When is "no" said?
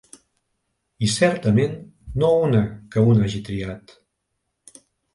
2.23-2.33